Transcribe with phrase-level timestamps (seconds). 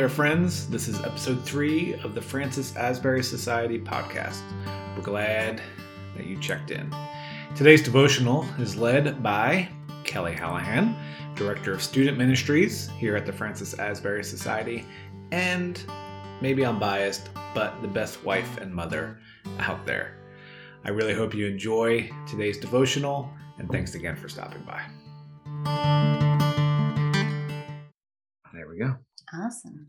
[0.00, 0.66] there, friends.
[0.66, 4.40] This is episode three of the Francis Asbury Society podcast.
[4.96, 5.60] We're glad
[6.16, 6.90] that you checked in.
[7.54, 9.68] Today's devotional is led by
[10.04, 10.96] Kelly Hallahan,
[11.34, 14.86] Director of Student Ministries here at the Francis Asbury Society,
[15.32, 15.84] and
[16.40, 19.20] maybe I'm biased, but the best wife and mother
[19.58, 20.16] out there.
[20.82, 24.80] I really hope you enjoy today's devotional, and thanks again for stopping by.
[28.54, 28.96] There we go.
[29.32, 29.86] Awesome.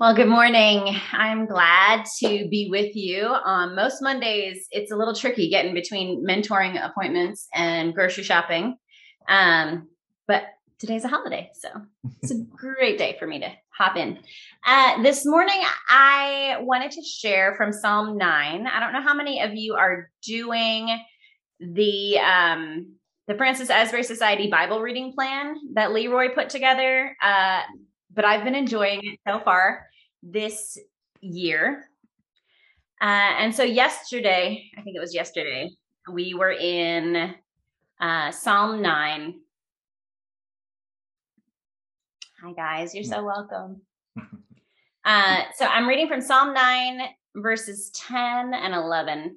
[0.00, 0.96] well, good morning.
[1.12, 3.24] I'm glad to be with you.
[3.26, 8.76] Um, most Mondays, it's a little tricky getting between mentoring appointments and grocery shopping.
[9.28, 9.88] Um,
[10.26, 10.42] but
[10.80, 11.68] today's a holiday, so
[12.20, 14.18] it's a great day for me to hop in.
[14.66, 18.66] Uh, this morning, I wanted to share from Psalm 9.
[18.66, 20.98] I don't know how many of you are doing
[21.60, 22.94] the um,
[23.28, 27.16] the Francis Asbury Society Bible reading plan that Leroy put together.
[27.22, 27.60] Uh,
[28.14, 29.86] but I've been enjoying it so far
[30.22, 30.78] this
[31.20, 31.84] year.
[33.00, 35.70] Uh, and so yesterday, I think it was yesterday,
[36.12, 37.34] we were in
[38.00, 39.34] uh, Psalm 9.
[42.42, 42.94] Hi, guys.
[42.94, 43.82] You're so welcome.
[45.02, 47.00] Uh, so I'm reading from Psalm 9,
[47.36, 49.18] verses 10 and 11.
[49.18, 49.34] It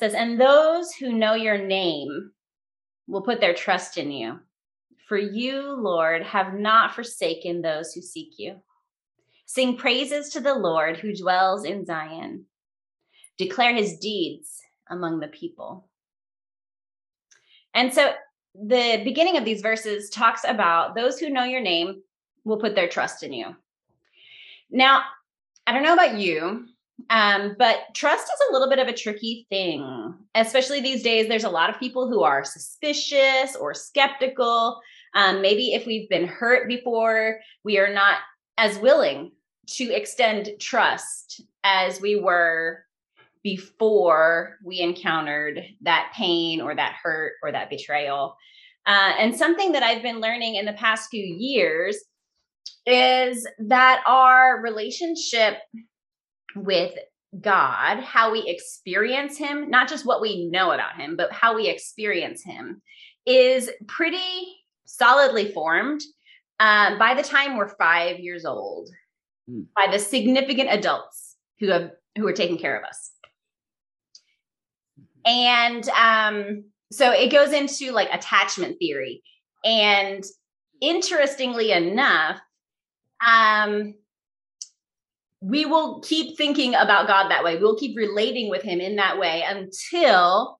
[0.00, 2.32] says, And those who know your name
[3.06, 4.40] will put their trust in you.
[5.06, 8.56] For you, Lord, have not forsaken those who seek you.
[9.46, 12.46] Sing praises to the Lord who dwells in Zion.
[13.36, 15.88] Declare his deeds among the people.
[17.74, 18.12] And so
[18.54, 22.02] the beginning of these verses talks about those who know your name
[22.44, 23.54] will put their trust in you.
[24.70, 25.02] Now,
[25.66, 26.66] I don't know about you,
[27.10, 31.26] um, but trust is a little bit of a tricky thing, especially these days.
[31.26, 34.80] There's a lot of people who are suspicious or skeptical.
[35.14, 38.16] Um, maybe if we've been hurt before, we are not
[38.58, 39.32] as willing
[39.66, 42.84] to extend trust as we were
[43.42, 48.36] before we encountered that pain or that hurt or that betrayal.
[48.86, 51.96] Uh, and something that I've been learning in the past few years
[52.86, 55.58] is that our relationship
[56.54, 56.92] with
[57.40, 61.68] God, how we experience Him, not just what we know about Him, but how we
[61.68, 62.82] experience Him,
[63.26, 66.02] is pretty solidly formed
[66.60, 68.88] um, by the time we're five years old
[69.50, 69.66] mm.
[69.76, 73.10] by the significant adults who have who are taking care of us.
[75.26, 79.22] And um, so it goes into like attachment theory.
[79.64, 80.22] And
[80.80, 82.38] interestingly enough
[83.26, 83.94] um,
[85.40, 87.58] we will keep thinking about god that way.
[87.58, 90.58] We'll keep relating with him in that way until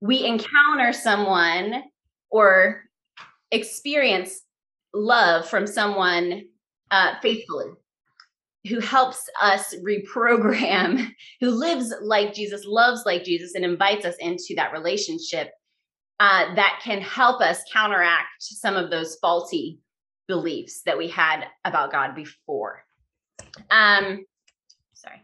[0.00, 1.82] we encounter someone
[2.30, 2.82] or
[3.52, 4.42] experience
[4.92, 6.42] love from someone
[6.90, 7.70] uh, faithfully
[8.68, 11.08] who helps us reprogram,
[11.40, 15.50] who lives like Jesus, loves like Jesus, and invites us into that relationship
[16.20, 19.80] uh, that can help us counteract some of those faulty
[20.28, 22.84] beliefs that we had about God before.
[23.70, 24.24] Um,
[24.92, 25.20] sorry.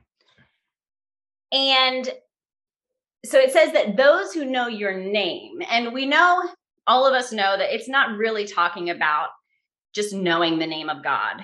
[1.52, 2.08] And
[3.24, 6.50] so it says that those who know your name, and we know
[6.88, 9.28] all of us know that it's not really talking about
[9.94, 11.42] just knowing the name of God.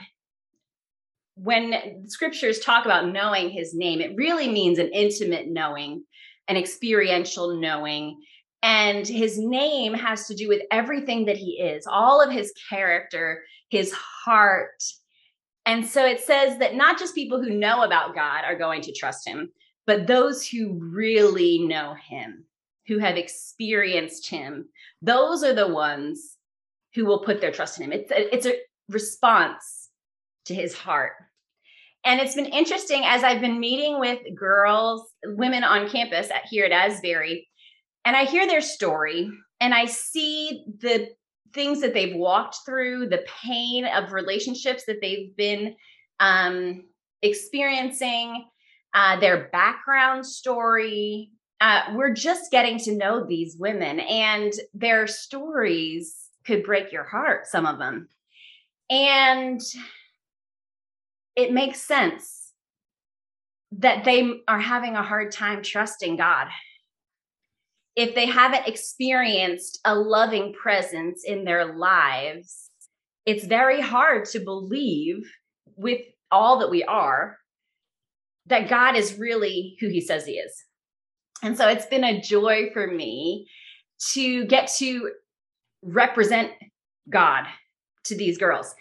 [1.37, 6.05] When scriptures talk about knowing his name, it really means an intimate knowing,
[6.49, 8.21] an experiential knowing.
[8.62, 13.43] And his name has to do with everything that he is, all of his character,
[13.69, 14.82] his heart.
[15.66, 18.93] And so it says that not just people who know about God are going to
[18.93, 19.50] trust him,
[19.87, 22.47] but those who really know him
[22.87, 24.69] who have experienced him,
[25.03, 26.37] those are the ones
[26.95, 27.93] who will put their trust in him.
[27.93, 28.59] It's a, it's a
[28.89, 29.91] response
[30.47, 31.12] to his heart.
[32.05, 36.67] And it's been interesting as I've been meeting with girls, women on campus at, here
[36.67, 37.49] at Asbury,
[38.05, 39.31] and I hear their story
[39.61, 41.09] and I see the
[41.55, 45.76] things that they've walked through, the pain of relationships that they've been
[46.20, 46.85] um,
[47.23, 48.44] experiencing,
[48.93, 51.31] uh, their background story,
[51.61, 57.47] uh, we're just getting to know these women and their stories could break your heart,
[57.47, 58.09] some of them.
[58.91, 59.61] And
[61.37, 62.53] it makes sense
[63.73, 66.49] that they are having a hard time trusting God.
[67.97, 72.71] If they haven't experienced a loving presence in their lives,
[73.25, 75.31] it's very hard to believe
[75.77, 76.00] with
[76.31, 77.39] all that we are
[78.47, 80.65] that God is really who he says he is.
[81.44, 83.46] And so it's been a joy for me
[84.14, 85.11] to get to
[85.82, 86.52] represent
[87.11, 87.44] God
[88.05, 88.75] to these girls.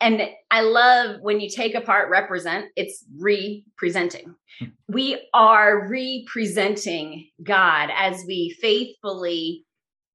[0.00, 4.34] and I love when you take apart represent, it's representing.
[4.58, 4.66] Hmm.
[4.88, 9.66] we are representing God as we faithfully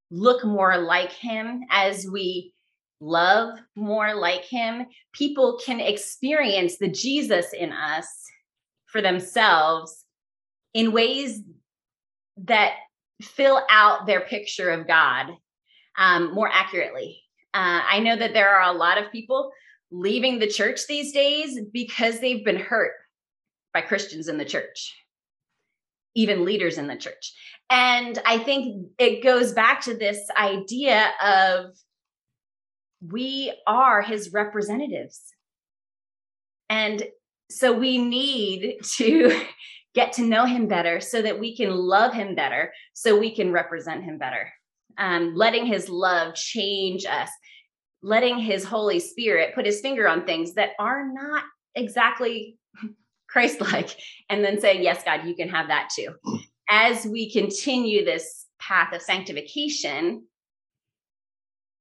[0.09, 2.53] look more like Him, as we
[3.01, 4.85] love more like Him.
[5.11, 8.07] People can experience the Jesus in us
[8.87, 10.05] for themselves
[10.73, 11.41] in ways
[12.37, 12.73] that
[13.21, 15.27] fill out their picture of God
[15.97, 17.21] um, more accurately.
[17.53, 19.51] Uh, I know that there are a lot of people
[19.91, 22.93] leaving the church these days because they've been hurt
[23.73, 24.93] by Christians in the church,
[26.15, 27.33] even leaders in the church.
[27.69, 31.75] And I think it goes back to this idea of
[33.01, 35.21] we are his representatives.
[36.69, 37.03] And
[37.49, 39.41] so we need to
[39.93, 43.51] get to know him better so that we can love him better, so we can
[43.51, 44.51] represent him better.
[44.97, 47.29] Um, letting his love change us,
[48.01, 51.43] letting his Holy Spirit put his finger on things that are not
[51.75, 52.57] exactly
[53.29, 53.89] Christ like,
[54.29, 56.09] and then saying, Yes, God, you can have that too.
[56.69, 60.25] As we continue this path of sanctification,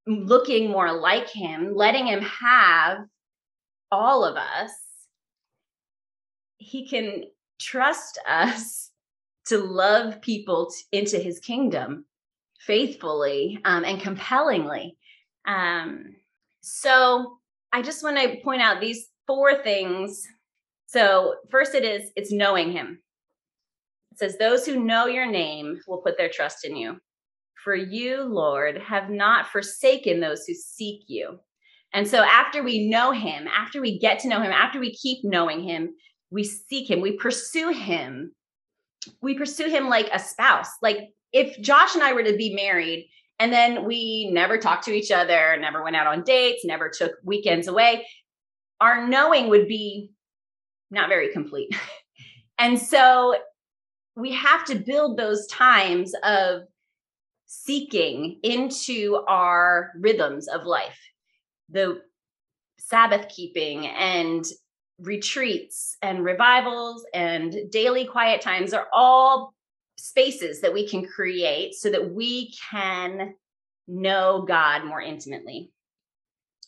[0.06, 2.99] looking more like him, letting him have
[3.91, 4.70] all of us,
[6.56, 7.25] he can
[7.62, 8.91] trust us
[9.47, 12.05] to love people t- into his kingdom
[12.67, 14.97] faithfully um, and compellingly.
[15.47, 16.14] Um,
[16.61, 17.38] so
[17.73, 20.23] I just want to point out these four things.
[20.87, 23.00] So first it is it's knowing him.
[24.12, 26.99] It says those who know your name will put their trust in you.
[27.65, 31.38] For you, Lord, have not forsaken those who seek you.
[31.94, 35.25] And so after we know him, after we get to know him, after we keep
[35.25, 35.94] knowing him,
[36.32, 38.32] we seek him, we pursue him.
[39.20, 40.69] We pursue him like a spouse.
[40.81, 43.08] Like if Josh and I were to be married
[43.38, 47.12] and then we never talked to each other, never went out on dates, never took
[47.25, 48.06] weekends away,
[48.81, 50.11] our knowing would be
[50.90, 51.75] not very complete.
[52.58, 53.37] and so
[54.17, 56.62] we have to build those times of
[57.46, 60.99] seeking into our rhythms of life
[61.69, 62.00] the
[62.79, 64.44] sabbath keeping and
[65.03, 69.53] retreats and revivals and daily quiet times are all
[69.99, 73.35] spaces that we can create so that we can
[73.89, 75.71] know God more intimately.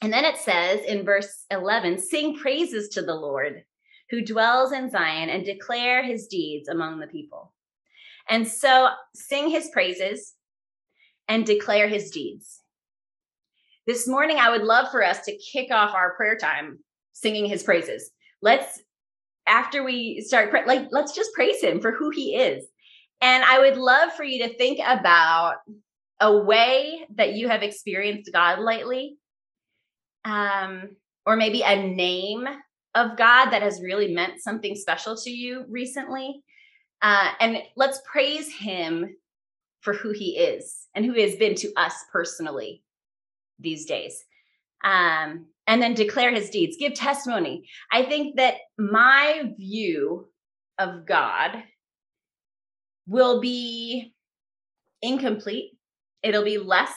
[0.02, 3.64] And then it says in verse 11 sing praises to the Lord
[4.10, 7.52] who dwells in Zion and declare his deeds among the people.
[8.28, 10.34] And so sing his praises
[11.28, 12.60] and declare his deeds.
[13.86, 16.78] This morning, I would love for us to kick off our prayer time
[17.12, 18.10] singing his praises.
[18.44, 18.80] Let's,
[19.48, 22.64] after we start, like, let's just praise him for who he is
[23.24, 25.56] and I would love for you to think about
[26.20, 29.16] a way that you have experienced God lately,
[30.26, 30.90] um,
[31.24, 32.46] or maybe a name
[32.94, 36.42] of God that has really meant something special to you recently.
[37.00, 39.16] Uh, and let's praise Him
[39.80, 42.82] for who He is and who He has been to us personally
[43.58, 44.22] these days.
[44.84, 47.66] Um, and then declare His deeds, give testimony.
[47.90, 50.26] I think that my view
[50.78, 51.62] of God
[53.06, 54.14] will be
[55.02, 55.72] incomplete.
[56.22, 56.92] It'll be less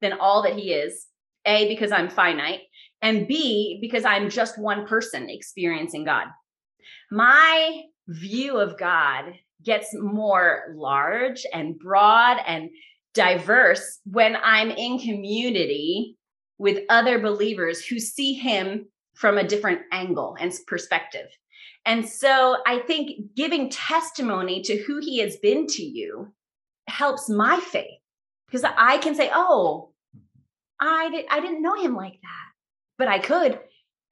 [0.00, 1.06] than all that he is.
[1.46, 2.62] A, because I'm finite,
[3.02, 6.26] and B, because I'm just one person experiencing God.
[7.10, 9.26] My view of God
[9.64, 12.68] gets more large and broad and
[13.14, 16.16] diverse when I'm in community
[16.58, 21.26] with other believers who see him from a different angle and perspective.
[21.84, 26.32] And so I think giving testimony to who he has been to you
[26.88, 28.00] helps my faith
[28.46, 29.90] because I can say, "Oh,
[30.80, 32.46] I did I didn't know him like that,
[32.98, 33.58] but I could.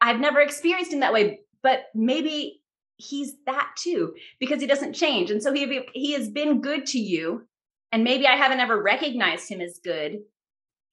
[0.00, 2.62] I've never experienced him that way, but maybe
[2.96, 5.30] he's that too because he doesn't change.
[5.30, 7.46] And so he he has been good to you
[7.94, 10.18] and maybe I haven't ever recognized him as good.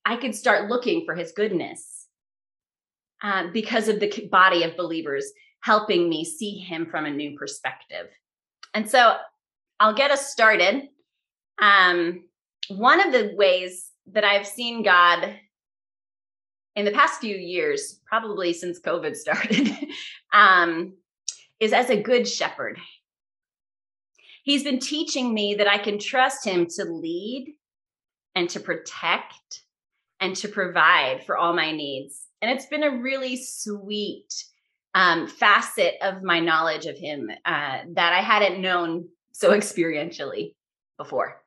[0.06, 2.08] I could start looking for his goodness
[3.24, 5.32] uh, because of the body of believers
[5.62, 8.08] helping me see him from a new perspective.
[8.74, 9.18] And so
[9.80, 10.90] I'll get us started.
[11.62, 12.24] Um,
[12.70, 15.36] one of the ways that I've seen God
[16.76, 19.70] in the past few years, probably since COVID started,
[20.34, 20.94] um,
[21.60, 22.80] is as a good shepherd.
[24.44, 27.54] He's been teaching me that I can trust him to lead
[28.34, 29.61] and to protect
[30.22, 32.28] and to provide for all my needs.
[32.42, 34.32] And it's been a really sweet
[34.94, 40.54] um, facet of my knowledge of him uh, that I hadn't known so experientially
[40.98, 41.42] before.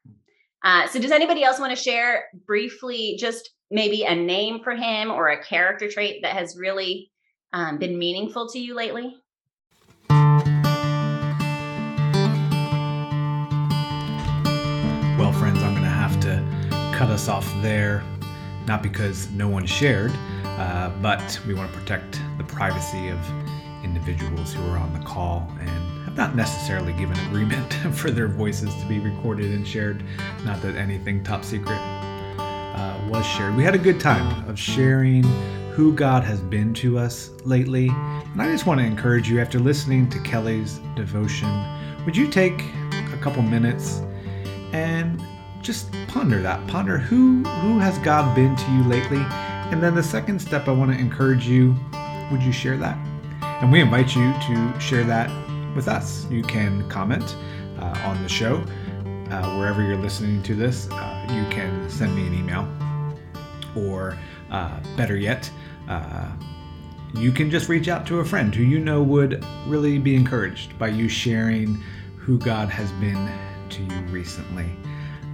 [0.64, 5.10] Uh, so, does anybody else want to share briefly just maybe a name for him
[5.10, 7.10] or a character trait that has really
[7.52, 9.14] um, been meaningful to you lately?
[15.18, 16.42] Well, friends, I'm going to have to
[16.96, 18.02] cut us off there,
[18.66, 20.12] not because no one shared,
[20.44, 23.18] uh, but we want to protect the privacy of
[23.84, 28.74] individuals who are on the call and have not necessarily given agreement for their voices
[28.76, 30.02] to be recorded and shared.
[30.44, 33.54] Not that anything top secret uh, was shared.
[33.56, 35.22] We had a good time of sharing
[35.74, 37.88] who God has been to us lately.
[37.88, 41.48] And I just want to encourage you after listening to Kelly's devotion,
[42.04, 42.62] would you take
[43.12, 44.00] a couple minutes
[44.72, 45.20] and
[45.64, 46.64] just ponder that.
[46.66, 49.24] Ponder who who has God been to you lately?
[49.72, 51.74] And then the second step I want to encourage you,
[52.30, 52.96] would you share that?
[53.62, 55.30] And we invite you to share that
[55.74, 56.26] with us.
[56.30, 57.36] You can comment
[57.78, 58.62] uh, on the show
[59.30, 60.88] uh, wherever you're listening to this.
[60.90, 62.68] Uh, you can send me an email,
[63.74, 64.18] or
[64.50, 65.50] uh, better yet,
[65.88, 66.30] uh,
[67.14, 70.78] you can just reach out to a friend who you know would really be encouraged
[70.78, 71.74] by you sharing
[72.18, 73.30] who God has been
[73.70, 74.66] to you recently.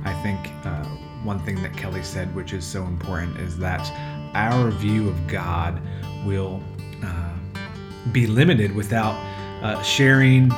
[0.05, 0.85] I think uh,
[1.25, 3.91] one thing that Kelly said, which is so important, is that
[4.35, 5.81] our view of God
[6.25, 6.63] will
[7.05, 7.33] uh,
[8.13, 9.15] be limited without
[9.63, 10.51] uh, sharing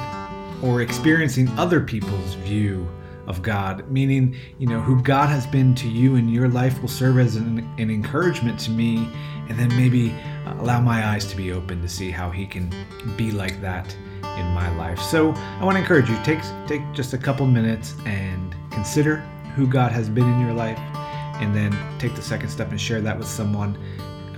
[0.63, 2.89] or experiencing other people's view
[3.27, 6.89] of God, meaning, you know, who God has been to you in your life will
[6.89, 9.09] serve as an, an encouragement to me,
[9.49, 10.13] and then maybe
[10.47, 12.73] uh, allow my eyes to be open to see how He can
[13.17, 15.01] be like that in my life.
[15.01, 19.67] So I want to encourage you take take just a couple minutes and consider who
[19.67, 20.79] God has been in your life,
[21.41, 23.77] and then take the second step and share that with someone.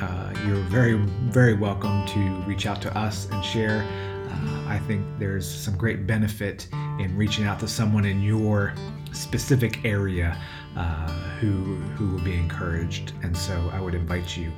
[0.01, 0.95] Uh, you're very
[1.31, 3.83] very welcome to reach out to us and share.
[4.31, 6.69] Uh, I think there's some great benefit
[6.99, 8.75] in reaching out to someone in your
[9.13, 10.41] specific area
[10.77, 14.53] uh, who who will be encouraged, and so I would invite you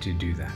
[0.00, 0.52] to do that.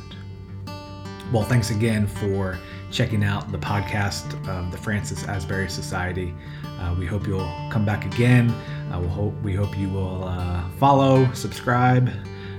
[1.33, 2.59] Well, thanks again for
[2.91, 6.35] checking out the podcast of the Francis Asbury Society.
[6.79, 8.49] Uh, we hope you'll come back again.
[8.93, 12.11] Uh, we'll hope, we hope you will uh, follow, subscribe,